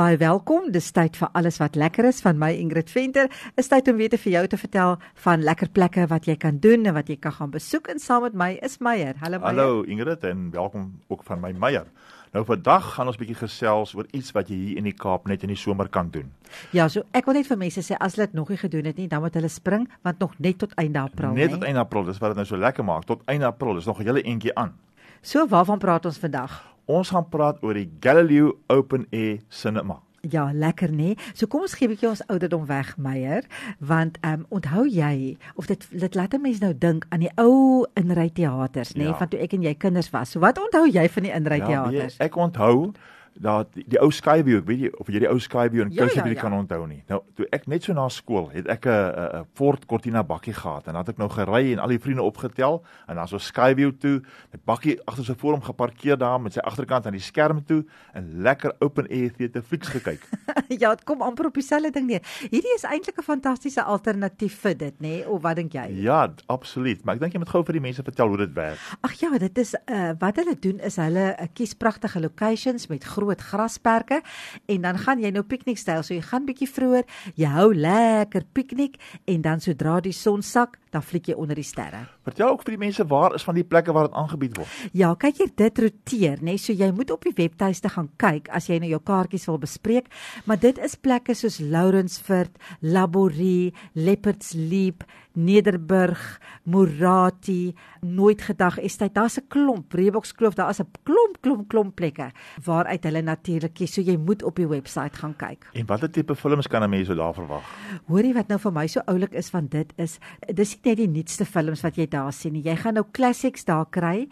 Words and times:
Baie 0.00 0.16
welkom. 0.16 0.70
Dis 0.72 0.86
tyd 0.96 1.18
vir 1.20 1.28
alles 1.36 1.58
wat 1.60 1.74
lekker 1.76 2.06
is 2.08 2.22
van 2.24 2.38
my 2.40 2.48
Ingrid 2.56 2.88
Venter. 2.88 3.26
Is 3.60 3.66
tyd 3.68 3.90
om 3.90 3.98
weer 3.98 4.08
te 4.08 4.16
vir 4.16 4.32
jou 4.32 4.42
te 4.48 4.56
vertel 4.56 4.94
van 5.26 5.42
lekker 5.44 5.68
plekke 5.76 6.06
wat 6.08 6.24
jy 6.24 6.38
kan 6.40 6.56
doen 6.56 6.88
en 6.88 6.96
wat 6.96 7.10
jy 7.12 7.18
kan 7.20 7.34
gaan 7.36 7.50
besoek 7.52 7.90
en 7.92 8.00
saam 8.00 8.24
met 8.24 8.38
my 8.42 8.48
is 8.64 8.78
Meyer. 8.80 9.18
Hallo 9.20 9.42
Meyer. 9.42 9.50
Hallo 9.50 9.82
Ingrid 9.84 10.24
en 10.24 10.46
welkom 10.54 10.86
ook 11.12 11.26
van 11.28 11.42
my 11.42 11.50
Meyer. 11.52 11.90
Nou 12.32 12.46
vandag 12.48 12.94
gaan 12.94 13.12
ons 13.12 13.20
bietjie 13.20 13.36
gesels 13.42 13.92
oor 13.98 14.08
iets 14.16 14.32
wat 14.32 14.48
jy 14.48 14.56
hier 14.62 14.80
in 14.80 14.88
die 14.88 14.96
Kaap 14.96 15.28
net 15.28 15.44
in 15.44 15.52
die 15.52 15.60
somer 15.60 15.92
kan 15.92 16.08
doen. 16.14 16.32
Ja, 16.72 16.88
so 16.88 17.04
ek 17.12 17.28
wil 17.28 17.36
net 17.36 17.52
vir 17.52 17.60
mense 17.60 17.84
sê 17.84 18.00
as 18.00 18.16
hulle 18.16 18.30
dit 18.30 18.40
nog 18.40 18.48
nie 18.54 18.60
gedoen 18.62 18.88
het 18.88 18.96
nie, 18.96 19.10
dan 19.10 19.20
moet 19.20 19.36
hulle 19.36 19.52
spring 19.52 19.84
want 20.06 20.24
nog 20.24 20.38
net 20.38 20.62
tot 20.64 20.72
einde 20.80 21.04
April. 21.04 21.36
Net 21.36 21.52
tot 21.58 21.68
einde 21.68 21.84
April, 21.84 22.08
dis 22.08 22.24
wat 22.24 22.32
dit 22.32 22.40
nou 22.40 22.48
so 22.48 22.56
lekker 22.56 22.88
maak. 22.88 23.04
Tot 23.10 23.28
einde 23.28 23.52
April 23.52 23.76
is 23.76 23.90
nog 23.90 24.00
'n 24.00 24.08
hele 24.08 24.24
entjie 24.24 24.56
aan. 24.56 24.72
So 25.20 25.44
waarvan 25.44 25.78
praat 25.78 26.06
ons 26.08 26.16
vandag? 26.18 26.69
Ons 26.90 27.10
gaan 27.14 27.26
praat 27.30 27.60
oor 27.62 27.76
die 27.78 27.88
Galileo 28.02 28.56
Open 28.72 29.06
Air 29.14 29.38
Cinema. 29.48 30.00
Ja, 30.28 30.50
lekker 30.52 30.90
nê. 30.92 31.14
So 31.32 31.46
kom 31.48 31.62
ons 31.64 31.72
gee 31.74 31.86
'n 31.88 31.92
bietjie 31.94 32.08
ons 32.08 32.20
ouderdom 32.28 32.66
weg, 32.66 32.96
Meyer, 32.98 33.44
want 33.78 34.18
ehm 34.20 34.40
um, 34.40 34.46
onthou 34.50 34.84
jy 34.86 35.36
of 35.56 35.66
dit 35.66 35.86
dit 35.90 36.14
laat 36.14 36.34
'n 36.34 36.42
mens 36.42 36.58
nou 36.60 36.74
dink 36.78 37.06
aan 37.08 37.20
die 37.20 37.30
ou 37.38 37.86
inryteaters, 37.94 38.92
nê, 38.94 39.04
Ja. 39.04 39.14
van 39.16 39.28
toe 39.28 39.38
ek 39.40 39.52
en 39.54 39.62
jy 39.62 39.74
kinders 39.74 40.10
was. 40.10 40.30
So 40.30 40.40
wat 40.40 40.58
onthou 40.58 40.86
jy 40.86 41.08
van 41.08 41.22
die 41.22 41.32
Ja, 41.32 41.38
weet 41.38 41.46
inryteaters? 41.46 42.16
jy, 42.18 42.24
ek 42.24 42.36
onthou 42.36 42.92
dat 43.34 43.72
die, 43.74 43.84
die 43.88 44.00
ou 44.02 44.10
Skyview, 44.10 44.58
ek 44.60 44.66
weet 44.68 44.80
jy 44.80 44.90
of 45.00 45.08
jy 45.08 45.22
die 45.22 45.28
ou 45.30 45.38
Skyview 45.40 45.84
in 45.84 45.92
Ja, 45.94 46.02
Kuilsrivier 46.02 46.34
ja, 46.34 46.38
ja. 46.38 46.42
kan 46.42 46.56
onthou 46.56 46.86
nie. 46.86 47.02
Nou, 47.08 47.20
toe 47.36 47.46
ek 47.52 47.66
net 47.70 47.86
so 47.86 47.94
na 47.96 48.08
skool 48.12 48.50
het 48.52 48.68
ek 48.68 48.86
'n 48.86 49.40
'n 49.40 49.46
Ford 49.54 49.86
Cortina 49.86 50.22
bakkie 50.22 50.54
gehad 50.54 50.86
en 50.88 50.94
dan 50.94 51.04
het 51.04 51.14
ek 51.14 51.18
nou 51.18 51.28
gery 51.28 51.72
en 51.72 51.78
al 51.78 51.88
die 51.88 51.98
vriende 51.98 52.22
opgetel 52.22 52.84
en 53.08 53.16
dan 53.16 53.28
so 53.28 53.38
Skyview 53.38 53.92
toe, 53.98 54.22
met 54.52 54.64
bakkie 54.64 54.98
agter 55.06 55.24
sy 55.24 55.34
voor 55.34 55.52
hom 55.52 55.62
geparkeer 55.62 56.18
daar 56.18 56.40
met 56.40 56.52
sy 56.52 56.60
agterkant 56.60 57.06
aan 57.06 57.12
die 57.12 57.20
skerm 57.20 57.64
toe 57.64 57.84
en 58.14 58.42
lekker 58.42 58.74
open 58.80 59.06
air 59.10 59.30
theater 59.30 59.62
flieks 59.62 59.88
gekyk. 59.88 60.20
ja, 60.82 60.90
dit 60.90 61.04
kom 61.04 61.22
amper 61.22 61.46
op 61.46 61.54
dieselfde 61.54 61.90
ding 61.90 62.06
neer. 62.06 62.22
Hierdie 62.50 62.74
is 62.74 62.84
eintlik 62.84 63.18
'n 63.18 63.22
fantastiese 63.22 63.82
alternatief 63.82 64.60
vir 64.60 64.74
dit, 64.74 65.00
nê? 65.00 65.26
Of 65.26 65.42
wat 65.42 65.56
dink 65.56 65.72
jy? 65.72 66.02
ja, 66.02 66.28
absoluut, 66.46 67.04
maar 67.04 67.14
ek 67.14 67.20
dink 67.20 67.32
jy 67.32 67.38
moet 67.38 67.52
gou 67.52 67.62
vir 67.64 67.72
die 67.78 67.80
mense 67.80 68.02
vertel 68.02 68.28
hoe 68.28 68.36
dit 68.36 68.52
werk. 68.54 68.78
Ag 69.06 69.14
ja, 69.20 69.38
dit 69.38 69.58
is 69.58 69.74
uh, 69.86 70.12
wat 70.18 70.36
hulle 70.36 70.56
doen 70.60 70.80
is 70.80 70.96
hulle 70.96 71.26
uh, 71.34 71.46
kies 71.54 71.74
pragtige 71.74 72.20
locations 72.20 72.86
met 72.90 73.04
groot 73.20 73.42
grasperke 73.44 74.22
en 74.70 74.82
dan 74.86 74.98
gaan 75.04 75.20
jy 75.22 75.32
nou 75.34 75.44
piknikstyl. 75.44 76.04
So 76.06 76.16
jy 76.16 76.24
gaan 76.24 76.48
bietjie 76.48 76.68
vroeër, 76.70 77.06
jy 77.36 77.52
hou 77.56 77.70
lekker 77.76 78.48
piknik 78.56 78.98
en 79.30 79.44
dan 79.44 79.60
sodra 79.64 79.98
die 80.04 80.16
son 80.16 80.44
sak, 80.46 80.78
dan 80.90 81.04
fliek 81.04 81.30
jy 81.30 81.36
onder 81.38 81.58
die 81.58 81.66
sterre. 81.66 82.06
Vertel 82.30 82.52
ook 82.54 82.62
vir 82.66 82.76
die 82.76 82.84
mense 82.84 83.06
waar 83.10 83.34
is 83.34 83.44
van 83.46 83.58
die 83.58 83.66
plekke 83.66 83.94
waar 83.96 84.08
dit 84.08 84.16
aangebied 84.18 84.58
word. 84.60 84.74
Ja, 84.96 85.14
kyk 85.18 85.40
hier 85.42 85.52
dit 85.62 85.82
roteer, 85.84 86.42
nê? 86.46 86.56
So 86.60 86.72
jy 86.76 86.90
moet 86.94 87.10
op 87.10 87.26
die 87.26 87.34
webtuiste 87.34 87.90
gaan 87.90 88.10
kyk 88.22 88.50
as 88.54 88.68
jy 88.70 88.78
nou 88.82 88.92
jou 88.92 89.00
kaartjies 89.10 89.48
wil 89.50 89.58
bespreek, 89.62 90.10
maar 90.46 90.60
dit 90.62 90.78
is 90.78 90.94
plekke 90.94 91.34
soos 91.34 91.58
Lourensfort, 91.60 92.54
Laborie, 92.80 93.74
Leopards 93.98 94.54
Leap, 94.54 95.04
Nederburg, 95.32 96.40
Morati, 96.66 97.74
Nooit 98.00 98.42
gedag 98.42 98.78
Estate. 98.78 99.12
Daar's 99.12 99.38
'n 99.38 99.46
klomp, 99.48 99.92
Reebokskloof, 99.92 100.54
daar 100.54 100.70
is 100.70 100.80
'n 100.80 100.90
klomp 101.02 101.40
klomp 101.40 101.68
klomp 101.68 101.94
plekke 101.94 102.30
waaruit 102.64 103.04
hulle 103.04 103.22
natuurlik 103.22 103.74
kies. 103.74 103.92
So 103.94 104.00
jy 104.00 104.16
moet 104.16 104.42
op 104.42 104.56
die 104.56 104.66
webwerf 104.68 105.18
gaan 105.20 105.36
kyk. 105.36 105.68
En 105.72 105.86
watter 105.86 106.10
tipe 106.10 106.36
films 106.36 106.66
kan 106.66 106.82
'n 106.82 106.90
mens 106.90 107.06
so 107.06 107.14
daar 107.14 107.34
verwag? 107.34 107.62
Hoorie 108.06 108.34
wat 108.34 108.48
nou 108.48 108.58
vir 108.58 108.72
my 108.72 108.86
so 108.86 109.00
oulik 109.06 109.32
is 109.32 109.50
van 109.50 109.66
dit 109.66 109.92
is 109.96 110.18
dis 110.54 110.74
nie 110.74 110.90
net 110.90 110.96
die 110.96 111.08
nuutste 111.08 111.44
films 111.44 111.80
wat 111.80 111.96
jy 111.96 112.06
daar 112.08 112.19
sien 112.28 112.52
nie. 112.52 112.62
Jy 112.66 112.76
gaan 112.82 112.98
nou 112.98 113.04
classics 113.16 113.64
daar 113.64 113.86
kry 113.88 114.28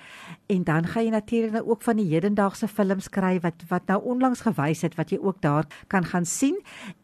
en 0.53 0.65
dan 0.69 0.87
gaan 0.87 1.07
jy 1.07 1.13
natuurlik 1.15 1.53
nou 1.57 1.65
ook 1.73 1.83
van 1.83 1.97
die 1.97 2.09
hedendaagse 2.11 2.69
films 2.69 3.09
kry 3.09 3.39
wat 3.41 3.65
wat 3.71 3.89
nou 3.89 3.99
onlangs 4.13 4.45
gewys 4.45 4.85
het 4.85 4.99
wat 5.01 5.11
jy 5.15 5.19
ook 5.23 5.41
daar 5.41 5.65
kan 5.89 6.05
gaan 6.05 6.29
sien. 6.29 6.59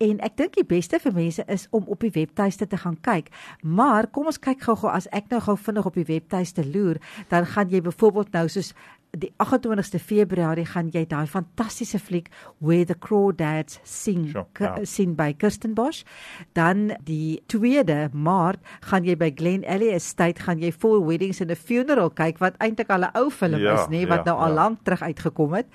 En 0.04 0.20
ek 0.20 0.36
dink 0.36 0.58
die 0.60 0.66
beste 0.68 1.00
vir 1.00 1.16
mense 1.16 1.44
is 1.48 1.66
om 1.70 1.88
op 1.88 2.04
die 2.04 2.12
webtuiste 2.12 2.66
te 2.66 2.76
gaan 2.76 3.00
kyk. 3.00 3.32
Maar 3.62 4.10
kom 4.12 4.28
ons 4.28 4.38
kyk 4.38 4.60
gou-gou 4.68 4.92
as 4.92 5.08
ek 5.12 5.32
nou 5.32 5.40
gou 5.40 5.56
vinnig 5.56 5.88
op 5.88 5.96
die 5.96 6.08
webtuiste 6.08 6.66
loer, 6.68 7.00
dan 7.32 7.46
gaan 7.46 7.72
jy 7.72 7.80
byvoorbeeld 7.80 8.32
nou 8.36 8.48
soos 8.48 8.74
die 9.16 9.32
28ste 9.38 9.98
Februarie 10.00 10.64
gaan 10.66 10.90
jy 10.92 11.04
daai 11.06 11.26
fantastiese 11.26 11.98
fliek 11.98 12.28
Where 12.60 12.84
the 12.84 12.94
Crawdads 12.98 13.78
Sing 13.82 14.28
Sure, 14.30 14.46
ja. 14.60 14.84
sien 14.84 15.14
by 15.14 15.32
Kirstenbosch. 15.38 16.04
Dan 16.52 16.92
die 17.04 17.42
2de 17.52 18.08
Maart 18.12 18.60
gaan 18.80 19.04
jy 19.04 19.16
by 19.16 19.30
Glen 19.36 19.64
Alley 19.66 19.92
Estate 19.94 20.42
gaan 20.42 20.58
jy 20.58 20.72
Four 20.72 21.00
Weddings 21.06 21.40
and 21.40 21.50
a 21.50 21.56
Funeral 21.56 22.10
kyk 22.10 22.38
wat 22.38 22.56
eintlik 22.58 22.90
al 22.90 23.04
'n 23.04 23.10
ou 23.16 23.30
film 23.30 23.60
Ja, 23.60 23.74
is, 23.74 23.86
nê, 23.88 24.06
wat 24.08 24.24
ja, 24.26 24.32
nou 24.32 24.38
al 24.42 24.48
ja. 24.48 24.54
lank 24.54 24.78
terug 24.84 25.02
uitgekom 25.02 25.54
het. 25.54 25.66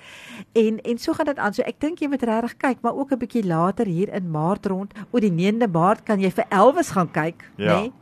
En 0.54 0.80
en 0.84 0.98
so 0.98 1.12
gaan 1.12 1.26
dit 1.26 1.38
aan. 1.38 1.54
So 1.54 1.62
ek 1.62 1.80
dink 1.80 1.98
jy 2.00 2.08
moet 2.08 2.22
regtig 2.22 2.56
kyk, 2.56 2.82
maar 2.82 2.94
ook 2.94 3.12
'n 3.12 3.18
bietjie 3.18 3.44
later 3.46 3.86
hier 3.86 4.08
in 4.14 4.30
Maart 4.30 4.66
rond, 4.66 4.92
o 5.10 5.18
die 5.18 5.30
9de 5.32 5.68
Maart 5.68 6.04
kan 6.04 6.20
jy 6.20 6.30
vir 6.30 6.44
Elvis 6.50 6.90
gaan 6.90 7.10
kyk, 7.10 7.44
Ja. 7.56 7.80
nê? 7.80 7.92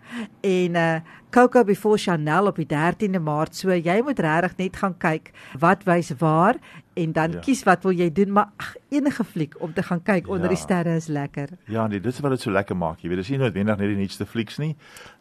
En 0.42 0.74
uh 0.76 1.00
Coco 1.30 1.64
Before 1.64 1.98
Chanel 1.98 2.46
op 2.46 2.56
die 2.56 2.66
13de 2.66 3.20
Maart. 3.20 3.54
So 3.56 3.70
jy 3.74 4.00
moet 4.02 4.18
regtig 4.18 4.56
net 4.56 4.76
gaan 4.76 4.94
kyk 4.98 5.30
wat 5.60 5.82
wys 5.84 6.10
waar 6.18 6.54
en 6.96 7.12
dan 7.12 7.32
Ja. 7.32 7.38
kies 7.38 7.62
wat 7.64 7.82
wil 7.82 7.92
jy 7.92 8.12
doen, 8.12 8.32
maar 8.32 8.48
ag, 8.56 8.74
enige 8.88 9.24
fliek 9.24 9.54
om 9.60 9.72
te 9.74 9.82
gaan 9.82 10.02
kyk 10.02 10.26
onder 10.28 10.42
Ja. 10.42 10.48
die 10.48 10.56
sterre 10.56 10.94
is 10.96 11.06
lekker. 11.06 11.48
Ja, 11.66 11.86
nee, 11.86 12.00
dit 12.00 12.12
is 12.12 12.20
wat 12.20 12.30
dit 12.30 12.40
so 12.40 12.50
lekker 12.50 12.76
maak. 12.76 12.98
Jy 13.00 13.08
weet, 13.08 13.18
dis 13.18 13.28
nie 13.28 13.38
noodwendig 13.38 13.76
net 13.78 13.88
die 13.88 13.96
nuutste 13.96 14.26
flieks 14.26 14.58
nie. 14.58 14.76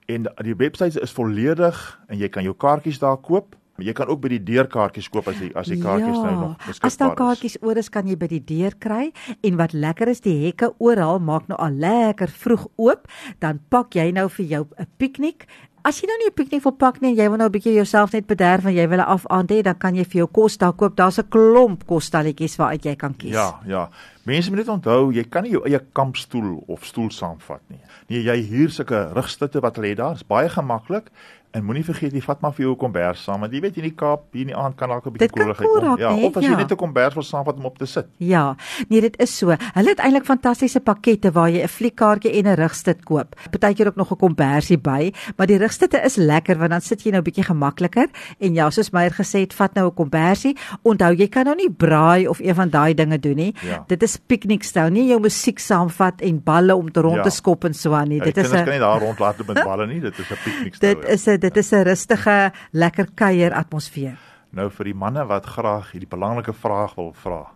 en 0.07 0.27
die 0.43 0.55
webtuiste 0.55 1.01
is 1.03 1.11
volledig 1.15 1.77
en 2.07 2.19
jy 2.21 2.29
kan 2.31 2.43
jou 2.47 2.55
kaartjies 2.55 2.99
daar 3.03 3.17
koop. 3.19 3.55
Jy 3.77 3.93
kan 3.93 4.09
ook 4.09 4.21
by 4.23 4.29
die 4.33 4.41
deurkaartjies 4.41 5.09
koop 5.13 5.27
as 5.29 5.37
die 5.37 5.51
as 5.53 5.67
die 5.69 5.77
kaartjies 5.77 6.17
nou 6.17 6.31
nog 6.33 6.55
beskikbaar 6.63 6.81
Ja, 6.81 6.87
as 6.87 6.97
daar 6.97 7.11
is. 7.11 7.17
kaartjies 7.19 7.57
oor 7.61 7.77
is, 7.77 7.89
kan 7.93 8.07
jy 8.09 8.15
by 8.17 8.27
die 8.31 8.41
deur 8.41 8.73
kry 8.81 9.11
en 9.43 9.57
wat 9.59 9.73
lekker 9.73 10.09
is, 10.09 10.21
die 10.25 10.33
hekke 10.47 10.71
oral 10.79 11.19
maak 11.19 11.45
nou 11.47 11.59
al 11.61 11.77
lekker 11.77 12.27
vroeg 12.33 12.65
oop, 12.77 13.05
dan 13.39 13.59
pak 13.69 13.93
jy 13.93 14.11
nou 14.11 14.29
vir 14.29 14.45
jou 14.45 14.63
'n 14.79 14.87
piknik. 14.97 15.45
As 15.87 16.01
jy 16.01 16.07
nou 16.09 16.17
nie 16.19 16.27
'n 16.27 16.35
piknik 16.35 16.63
wil 16.63 16.73
pak 16.75 16.97
nie 16.99 17.13
en 17.13 17.15
jy 17.15 17.29
wil 17.29 17.37
nou 17.39 17.47
'n 17.47 17.51
bietjie 17.51 17.71
jouself 17.73 18.11
net 18.11 18.27
bederf 18.27 18.65
en 18.65 18.75
jy 18.75 18.87
wil 18.89 18.99
'n 18.99 19.07
afaand 19.07 19.49
hê, 19.51 19.61
dan 19.63 19.77
kan 19.77 19.95
jy 19.95 20.03
vir 20.03 20.19
jou 20.19 20.27
kos 20.27 20.57
daar 20.57 20.73
koop. 20.73 20.97
Daar's 20.97 21.17
'n 21.17 21.29
klomp 21.29 21.85
kosstalletjies 21.87 22.57
waaruit 22.57 22.83
jy 22.83 22.95
kan 22.95 23.15
kies. 23.15 23.31
Ja, 23.31 23.59
ja. 23.65 23.89
Mense 24.25 24.49
moet 24.49 24.59
net 24.59 24.67
onthou, 24.67 25.13
jy 25.13 25.23
kan 25.23 25.43
nie 25.43 25.51
jou 25.51 25.63
eie 25.63 25.79
kampstoel 25.93 26.63
of 26.67 26.83
stoel 26.83 27.09
saamvat 27.09 27.61
nie. 27.69 27.79
Nee, 28.09 28.23
jy 28.23 28.47
huur 28.49 28.69
sulke 28.69 29.13
rugstutte 29.13 29.61
wat 29.61 29.75
hulle 29.75 29.87
het 29.87 29.97
daar. 29.97 30.09
Dit 30.09 30.21
is 30.21 30.27
baie 30.27 30.49
gemaklik. 30.49 31.09
En 31.51 31.63
moenie 31.65 31.83
vergeet 31.85 32.11
jy 32.13 32.21
vat 32.21 32.41
maar 32.41 32.51
vir 32.53 32.65
jou 32.65 32.73
'n 32.73 32.77
kombers 32.77 33.23
saam 33.23 33.39
want 33.39 33.53
jy 33.53 33.61
weet 33.61 33.77
in 33.77 33.83
die 33.83 33.95
Kaap 33.95 34.21
hier 34.33 34.41
in 34.41 34.47
die 34.47 34.55
aand 34.55 34.75
kan 34.75 34.89
dalk 34.89 35.05
'n 35.05 35.11
bietjie 35.11 35.27
Dit 35.27 35.31
kan 35.31 35.43
koeligheid 35.45 35.69
koel 35.69 35.79
kom. 35.79 35.89
raak, 35.89 35.99
Ja, 35.99 36.11
nee, 36.15 36.25
of 36.25 36.37
as 36.37 36.43
jy 36.43 36.49
ja. 36.51 36.57
net 36.57 36.71
'n 36.71 36.75
kombers 36.75 37.13
wil 37.13 37.23
saamvat 37.23 37.55
om 37.55 37.65
op 37.65 37.77
te 37.77 37.85
sit. 37.85 38.05
Ja, 38.17 38.55
nee 38.89 39.01
dit 39.01 39.19
is 39.19 39.37
so. 39.37 39.47
Hulle 39.73 39.89
het 39.89 39.99
eintlik 39.99 40.25
fantastiese 40.25 40.79
pakkette 40.79 41.31
waar 41.31 41.49
jy 41.49 41.61
'n 41.63 41.67
fliekkaartjie 41.67 42.31
en 42.31 42.45
'n 42.47 42.55
rugstut 42.55 43.03
koop. 43.05 43.35
Partykeer 43.51 43.87
ook 43.87 43.95
nog 43.95 44.11
'n 44.11 44.15
kombersie 44.17 44.77
by, 44.77 45.11
maar 45.37 45.47
die 45.47 45.57
rugstutte 45.57 46.01
is 46.03 46.15
lekker 46.17 46.57
want 46.57 46.69
dan 46.71 46.81
sit 46.81 47.01
jy 47.03 47.11
nou 47.11 47.21
'n 47.21 47.23
bietjie 47.23 47.43
gemakliker 47.43 48.07
en 48.39 48.53
ja, 48.53 48.69
soos 48.69 48.91
Meyer 48.91 49.11
gesê 49.11 49.39
het, 49.39 49.53
vat 49.53 49.73
nou 49.73 49.87
'n 49.87 49.93
kombersie. 49.93 50.55
Onthou, 50.83 51.13
jy 51.15 51.27
kan 51.27 51.45
nou 51.45 51.55
nie 51.55 51.71
braai 51.71 52.27
of 52.27 52.39
een 52.39 52.55
van 52.55 52.69
daai 52.69 52.93
dinge 52.93 53.19
doen 53.19 53.35
nie. 53.35 53.55
Ja. 53.61 53.83
Dit 53.87 54.03
is 54.03 54.17
piknikstyl, 54.17 54.89
nie 54.89 55.07
jou 55.07 55.19
musiek 55.19 55.59
saamvat 55.59 56.21
en 56.21 56.43
balle 56.43 56.75
om 56.75 56.91
te 56.91 56.99
rond 57.01 57.15
Ja. 57.15 57.21
te 57.23 57.29
skop 57.29 57.63
en 57.65 57.73
so 57.73 57.93
aan 57.93 58.07
nie. 58.09 58.17
Ja, 58.17 58.23
Dit 58.23 58.37
is 58.37 58.43
kinders 58.43 58.63
kan 58.63 58.73
'n 58.73 58.79
nie 58.79 58.79
daar 58.79 58.99
rondlaat 58.99 59.37
met 59.47 59.63
balle 59.63 59.87
nie. 59.87 59.99
Dit 59.99 60.19
is 60.19 60.29
'n 60.29 60.35
piknik 60.45 60.79
dit 60.79 61.05
is 61.05 61.25
'n 61.27 61.36
dit 61.39 61.57
is 61.57 61.71
'n 61.73 61.83
rustige, 61.83 62.51
lekker 62.71 63.07
kuier 63.15 63.53
atmosfeer. 63.53 64.17
Nou 64.51 64.69
vir 64.69 64.85
die 64.85 64.93
manne 64.93 65.25
wat 65.27 65.45
graag 65.45 65.91
hierdie 65.91 66.07
belangrike 66.09 66.53
vraag 66.53 66.95
wil 66.95 67.13
vra. 67.13 67.47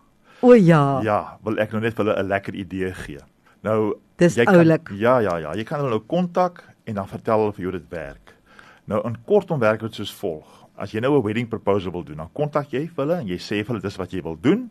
O 0.42 0.52
ja. 0.54 1.00
Ja, 1.02 1.38
wil 1.44 1.58
ek 1.58 1.72
nou 1.72 1.80
net 1.82 1.94
vir 1.94 2.04
hulle 2.04 2.22
'n 2.22 2.26
lekker 2.28 2.54
idee 2.54 2.92
gee. 2.94 3.18
Nou 3.62 3.94
Dis 4.16 4.34
jy 4.36 4.44
kan- 4.44 4.54
oulik. 4.56 4.88
Ja, 4.94 5.18
ja, 5.18 5.36
ja. 5.38 5.54
Jy 5.54 5.64
kan 5.64 5.78
hulle 5.78 5.90
nou 5.90 6.00
kontak 6.06 6.64
en 6.84 6.94
dan 6.94 7.06
vertel 7.08 7.38
hulle 7.38 7.52
vir 7.52 7.62
jou 7.62 7.72
dit 7.72 7.88
werk. 7.90 8.34
Nou 8.86 9.00
in 9.06 9.16
kortom 9.26 9.58
werk 9.60 9.80
dit 9.80 9.94
soos 9.94 10.12
volg. 10.12 10.46
As 10.76 10.92
jy 10.92 11.00
nou 11.00 11.16
'n 11.18 11.22
wedding 11.22 11.48
proposal 11.48 11.92
wil 11.92 12.02
doen, 12.04 12.16
dan 12.16 12.28
kontak 12.32 12.70
jy 12.72 12.88
vir 12.88 13.04
hulle 13.06 13.18
en 13.20 13.26
jy 13.26 13.36
sê 13.38 13.64
vir 13.64 13.66
hulle 13.66 13.80
dis 13.82 13.96
wat 13.98 14.10
jy 14.10 14.22
wil 14.22 14.36
doen 14.40 14.70